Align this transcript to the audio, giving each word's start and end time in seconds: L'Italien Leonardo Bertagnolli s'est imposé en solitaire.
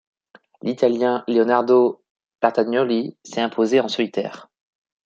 L'Italien 0.63 1.23
Leonardo 1.27 2.01
Bertagnolli 2.41 3.19
s'est 3.23 3.39
imposé 3.41 3.79
en 3.81 3.87
solitaire. 3.87 4.49